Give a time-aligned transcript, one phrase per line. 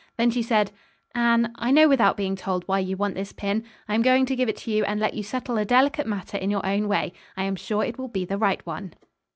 [0.17, 0.71] Then she said:
[1.13, 3.63] 'Anne, I know without being told why you want this pin.
[3.87, 6.37] I am going to give it to you, and let you settle a delicate matter
[6.39, 7.13] in your own way.
[7.37, 8.93] I am sure it will be the right one.'"